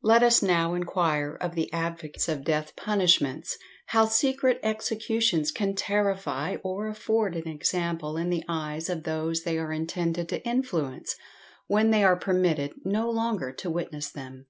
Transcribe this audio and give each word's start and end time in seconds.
Let 0.00 0.22
us 0.22 0.42
now 0.42 0.72
enquire 0.72 1.34
of 1.36 1.54
the 1.54 1.70
advocates 1.70 2.26
of 2.26 2.44
death 2.44 2.74
punishments 2.76 3.58
how 3.88 4.06
secret 4.06 4.58
executions 4.62 5.50
can 5.50 5.74
terrify 5.74 6.56
or 6.64 6.88
afford 6.88 7.36
an 7.36 7.46
example 7.46 8.16
in 8.16 8.30
the 8.30 8.42
eyes 8.48 8.88
of 8.88 9.02
those 9.02 9.42
they 9.42 9.58
are 9.58 9.70
intended 9.70 10.30
to 10.30 10.42
influence, 10.48 11.14
when 11.66 11.90
they 11.90 12.02
are 12.04 12.16
permitted 12.16 12.72
no 12.86 13.10
longer 13.10 13.52
to 13.52 13.68
witness 13.68 14.08
them? 14.08 14.46